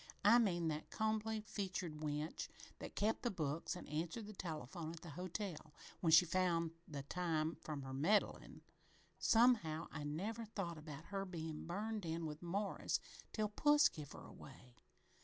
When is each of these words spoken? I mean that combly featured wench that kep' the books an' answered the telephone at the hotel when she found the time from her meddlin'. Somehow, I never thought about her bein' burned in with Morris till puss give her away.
I 0.25 0.39
mean 0.39 0.67
that 0.69 0.89
combly 0.89 1.41
featured 1.45 1.97
wench 1.99 2.47
that 2.79 2.95
kep' 2.95 3.21
the 3.21 3.29
books 3.29 3.75
an' 3.77 3.85
answered 3.85 4.25
the 4.25 4.33
telephone 4.33 4.93
at 4.93 5.01
the 5.01 5.11
hotel 5.11 5.75
when 5.99 6.09
she 6.11 6.25
found 6.25 6.71
the 6.87 7.03
time 7.03 7.53
from 7.61 7.83
her 7.83 7.93
meddlin'. 7.93 8.63
Somehow, 9.19 9.87
I 9.91 10.03
never 10.03 10.43
thought 10.43 10.79
about 10.79 11.05
her 11.13 11.23
bein' 11.23 11.67
burned 11.67 12.03
in 12.03 12.25
with 12.25 12.41
Morris 12.41 12.99
till 13.31 13.49
puss 13.49 13.89
give 13.89 14.13
her 14.13 14.25
away. 14.25 14.73